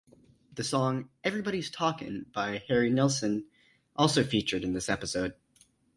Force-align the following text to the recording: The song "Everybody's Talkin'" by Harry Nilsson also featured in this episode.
The 0.55 0.63
song 0.63 1.09
"Everybody's 1.23 1.69
Talkin'" 1.69 2.25
by 2.33 2.63
Harry 2.67 2.89
Nilsson 2.89 3.45
also 3.95 4.23
featured 4.23 4.63
in 4.63 4.73
this 4.73 4.89
episode. 4.89 5.35